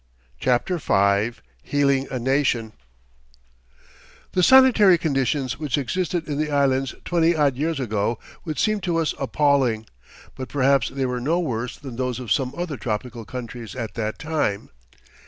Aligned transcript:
CHAPTER 0.39 0.79
V 0.79 1.39
HEALING 1.61 2.07
A 2.09 2.17
NATION 2.17 2.73
The 4.31 4.41
sanitary 4.41 4.97
conditions 4.97 5.59
which 5.59 5.77
existed 5.77 6.27
in 6.27 6.39
the 6.39 6.49
Islands 6.49 6.95
twenty 7.05 7.35
odd 7.35 7.55
years 7.55 7.79
ago 7.79 8.17
would 8.43 8.57
seem 8.57 8.79
to 8.81 8.97
us 8.97 9.13
appalling, 9.19 9.85
but 10.33 10.49
perhaps 10.49 10.89
they 10.89 11.05
were 11.05 11.21
no 11.21 11.39
worse 11.39 11.77
than 11.77 11.97
those 11.97 12.19
of 12.19 12.31
some 12.31 12.51
other 12.57 12.77
tropical 12.77 13.25
countries 13.25 13.75
at 13.75 13.93
that 13.93 14.17
time. 14.17 14.71